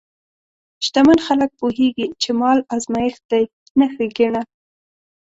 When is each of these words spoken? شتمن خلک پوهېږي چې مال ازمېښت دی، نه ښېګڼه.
شتمن 0.85 1.17
خلک 1.27 1.49
پوهېږي 1.59 2.07
چې 2.21 2.29
مال 2.39 2.59
ازمېښت 2.75 3.21
دی، 3.31 3.43
نه 3.79 3.85
ښېګڼه. 3.93 4.41